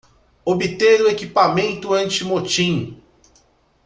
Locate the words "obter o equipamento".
0.43-1.93